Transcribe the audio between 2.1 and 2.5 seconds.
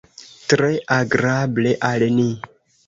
ni!